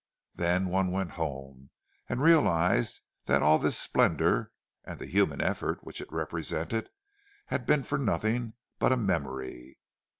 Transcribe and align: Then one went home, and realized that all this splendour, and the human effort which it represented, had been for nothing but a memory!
Then 0.33 0.65
one 0.69 0.89
went 0.89 1.11
home, 1.11 1.69
and 2.09 2.23
realized 2.23 3.01
that 3.25 3.43
all 3.43 3.59
this 3.59 3.77
splendour, 3.77 4.51
and 4.83 4.97
the 4.97 5.05
human 5.05 5.41
effort 5.41 5.83
which 5.83 6.01
it 6.01 6.11
represented, 6.11 6.89
had 7.45 7.67
been 7.67 7.83
for 7.83 7.99
nothing 7.99 8.53
but 8.79 8.91
a 8.91 8.97
memory! 8.97 9.77